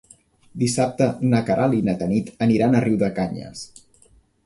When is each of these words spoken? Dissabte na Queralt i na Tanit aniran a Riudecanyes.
Dissabte 0.63 1.09
na 1.35 1.43
Queralt 1.51 1.79
i 1.81 1.83
na 1.91 1.97
Tanit 2.01 2.35
aniran 2.49 2.75
a 2.81 2.85
Riudecanyes. 2.89 3.67